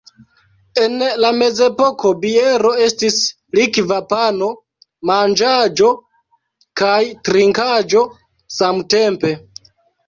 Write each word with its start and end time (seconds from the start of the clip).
En 0.83 0.93
la 1.23 1.29
mezepoko 1.41 2.13
biero 2.23 2.71
estis 2.87 3.19
likva 3.59 4.01
pano: 4.15 4.49
manĝaĵo 5.13 5.93
kaj 6.83 6.99
trinkaĵo 7.31 8.07
samtempe. 8.61 9.39